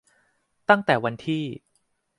[0.69, 1.43] ตั้งแต่วันที่